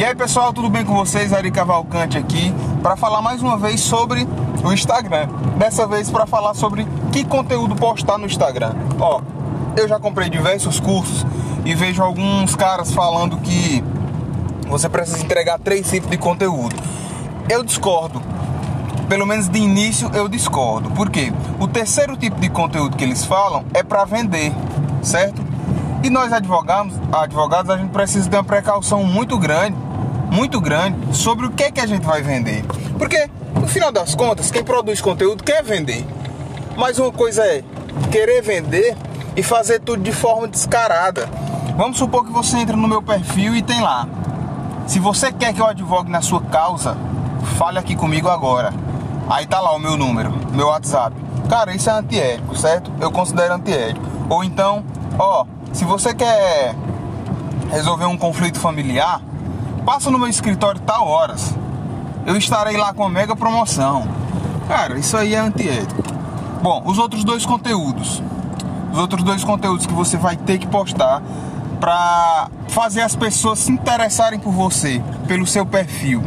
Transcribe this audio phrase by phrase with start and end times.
[0.00, 1.30] E aí pessoal, tudo bem com vocês?
[1.30, 4.26] Ari Cavalcante aqui para falar mais uma vez sobre
[4.64, 5.28] o Instagram.
[5.58, 8.72] Dessa vez para falar sobre que conteúdo postar no Instagram.
[8.98, 9.20] Ó,
[9.76, 11.26] eu já comprei diversos cursos
[11.66, 13.84] e vejo alguns caras falando que
[14.70, 16.74] você precisa entregar três tipos de conteúdo.
[17.46, 18.22] Eu discordo.
[19.06, 20.90] Pelo menos de início eu discordo.
[20.92, 21.30] Por quê?
[21.58, 24.50] O terceiro tipo de conteúdo que eles falam é para vender,
[25.02, 25.42] certo?
[26.02, 29.89] E nós advogados, advogados, a gente precisa ter uma precaução muito grande
[30.30, 32.64] muito grande sobre o que é que a gente vai vender.
[32.96, 36.06] Porque, no final das contas, quem produz conteúdo quer vender.
[36.76, 37.62] Mas uma coisa é
[38.10, 38.96] querer vender
[39.36, 41.28] e fazer tudo de forma descarada.
[41.76, 44.06] Vamos supor que você entra no meu perfil e tem lá.
[44.86, 46.96] Se você quer que eu advogue na sua causa,
[47.56, 48.72] fale aqui comigo agora.
[49.28, 51.14] Aí tá lá o meu número, meu WhatsApp.
[51.48, 52.92] Cara, isso é antiético, certo?
[53.00, 54.04] Eu considero antiético.
[54.28, 54.84] Ou então,
[55.18, 56.74] ó, se você quer
[57.70, 59.20] resolver um conflito familiar,
[59.84, 61.54] Passa no meu escritório tal horas.
[62.26, 64.06] Eu estarei lá com a mega promoção.
[64.68, 66.02] Cara, isso aí é antiético.
[66.62, 68.22] Bom, os outros dois conteúdos.
[68.92, 71.22] Os outros dois conteúdos que você vai ter que postar
[71.80, 76.22] para fazer as pessoas se interessarem por você, pelo seu perfil.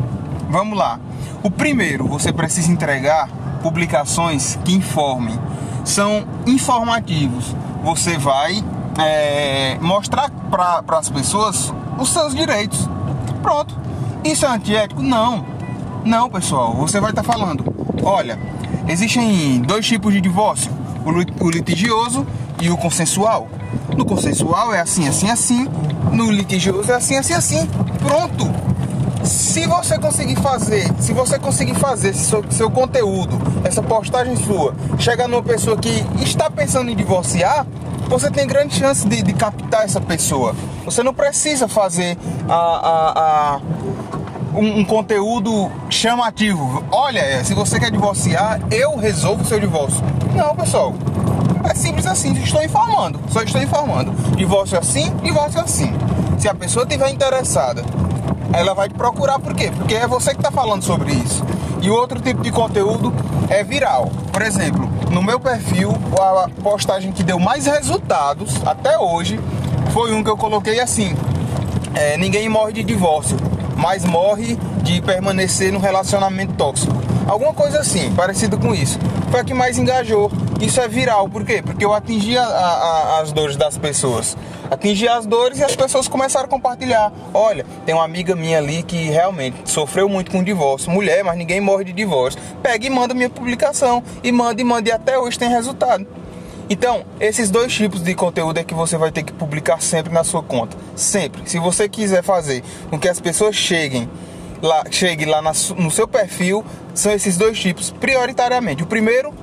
[0.49, 0.99] Vamos lá.
[1.43, 3.29] O primeiro, você precisa entregar
[3.61, 5.39] publicações que informem.
[5.85, 7.55] São informativos.
[7.83, 8.63] Você vai
[8.97, 12.89] é, mostrar para as pessoas os seus direitos.
[13.43, 13.77] Pronto.
[14.23, 15.03] Isso é antiético?
[15.03, 15.45] Não.
[16.05, 16.73] Não, pessoal.
[16.75, 17.63] Você vai estar tá falando:
[18.01, 18.39] olha,
[18.87, 20.71] existem dois tipos de divórcio:
[21.39, 22.25] o litigioso
[22.61, 23.49] e o consensual.
[23.97, 25.67] No consensual é assim, assim, assim.
[26.11, 27.69] No litigioso é assim, assim, assim.
[27.99, 28.49] Pronto.
[29.25, 35.27] Se você conseguir fazer, se você conseguir fazer seu, seu conteúdo, essa postagem sua, chegar
[35.27, 37.65] numa pessoa que está pensando em divorciar,
[38.07, 40.55] você tem grande chance de, de captar essa pessoa.
[40.85, 43.61] Você não precisa fazer a, a, a
[44.53, 46.83] um, um, conteúdo chamativo.
[46.91, 50.01] Olha, se você quer divorciar, eu resolvo o seu divórcio.
[50.35, 50.93] Não, pessoal.
[51.63, 53.19] É simples assim, estou informando.
[53.29, 54.11] Só estou informando.
[54.35, 55.93] Divórcio assim, divórcio assim.
[56.37, 57.83] Se a pessoa estiver interessada,
[58.51, 59.71] ela vai te procurar por quê?
[59.75, 61.43] Porque é você que está falando sobre isso.
[61.81, 63.13] E outro tipo de conteúdo
[63.49, 64.11] é viral.
[64.31, 69.39] Por exemplo, no meu perfil, a postagem que deu mais resultados até hoje
[69.91, 71.15] foi um que eu coloquei assim:
[71.93, 73.37] é, ninguém morre de divórcio,
[73.77, 77.02] mas morre de permanecer no relacionamento tóxico.
[77.27, 78.99] Alguma coisa assim, parecido com isso.
[79.31, 80.31] Foi a que mais engajou.
[80.61, 81.61] Isso é viral, por quê?
[81.61, 84.37] Porque eu atingi a, a, as dores das pessoas.
[84.69, 87.11] Atingi as dores e as pessoas começaram a compartilhar.
[87.33, 90.91] Olha, tem uma amiga minha ali que realmente sofreu muito com divórcio.
[90.91, 92.39] Mulher, mas ninguém morre de divórcio.
[92.61, 94.03] Pega e manda minha publicação.
[94.23, 94.89] E manda e manda.
[94.89, 96.05] E até hoje tem resultado.
[96.69, 100.23] Então, esses dois tipos de conteúdo é que você vai ter que publicar sempre na
[100.23, 100.77] sua conta.
[100.95, 101.41] Sempre.
[101.49, 104.09] Se você quiser fazer com que as pessoas cheguem
[104.63, 106.63] lá, chegue lá no seu perfil,
[106.93, 108.83] são esses dois tipos, prioritariamente.
[108.83, 109.33] O primeiro,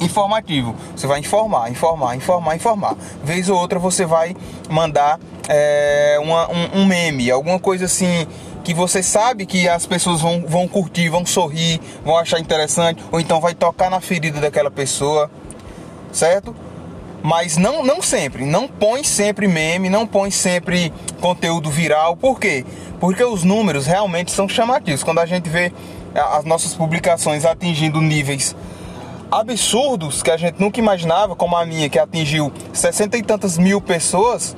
[0.00, 0.74] informativo.
[0.96, 2.96] Você vai informar, informar, informar, informar.
[3.22, 4.34] Vez ou outra você vai
[4.70, 8.26] mandar é, uma, um, um, meme, alguma coisa assim
[8.64, 13.18] que você sabe que as pessoas vão, vão curtir, vão sorrir, vão achar interessante, ou
[13.18, 15.30] então vai tocar na ferida daquela pessoa
[16.12, 16.54] certo?
[17.22, 22.16] Mas não, não sempre, não põe sempre meme, não põe sempre conteúdo viral.
[22.16, 22.64] Por quê?
[23.00, 25.02] Porque os números realmente são chamativos.
[25.02, 25.72] Quando a gente vê
[26.14, 28.54] as nossas publicações atingindo níveis
[29.30, 33.80] absurdos que a gente nunca imaginava, como a minha, que atingiu 60 e tantas mil
[33.80, 34.56] pessoas,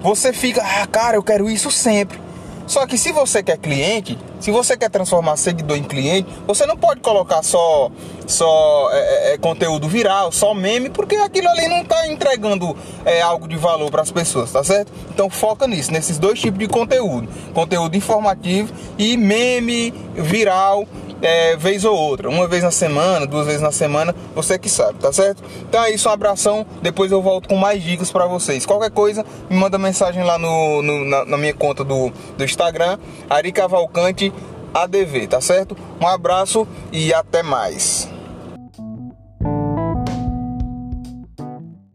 [0.00, 2.21] você fica, ah, cara, eu quero isso sempre.
[2.66, 6.76] Só que se você quer cliente, se você quer transformar seguidor em cliente, você não
[6.76, 7.90] pode colocar só,
[8.26, 13.20] só é, é, é conteúdo viral, só meme, porque aquilo ali não está entregando é,
[13.20, 14.92] algo de valor para as pessoas, tá certo?
[15.10, 20.86] Então foca nisso, nesses dois tipos de conteúdo: conteúdo informativo e meme viral
[21.22, 24.98] é, vez ou outra, uma vez na semana, duas vezes na semana, você que sabe,
[24.98, 25.42] tá certo?
[25.62, 26.66] Então é isso, um abração.
[26.82, 28.66] Depois eu volto com mais dicas para vocês.
[28.66, 32.98] Qualquer coisa, me manda mensagem lá no, no na, na, minha conta do, do Instagram,
[33.30, 34.32] Ari Cavalcante
[34.74, 35.76] ADV, tá certo?
[36.00, 38.11] Um abraço e até mais.